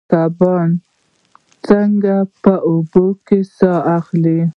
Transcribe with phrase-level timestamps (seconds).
[0.09, 0.69] کبان
[1.67, 4.39] څنګه په اوبو کې ساه اخلي؟